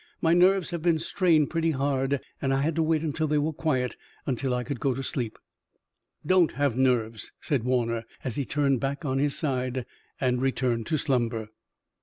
[0.19, 3.53] My nerves have been strained pretty hard, and I had to wait until they were
[3.53, 5.37] quiet until I could go to sleep."
[6.25, 9.85] "Don't have nerves," said Warner, as he turned back on his side
[10.19, 11.49] and returned to slumber.